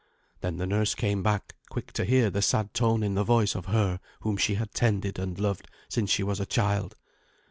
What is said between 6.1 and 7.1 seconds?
was a child.